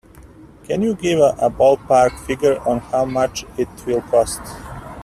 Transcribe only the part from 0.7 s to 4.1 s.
you give a ballpark figure on how much it will